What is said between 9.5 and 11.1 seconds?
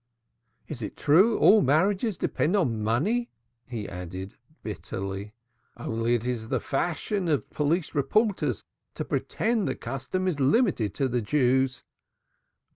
the custom is limited to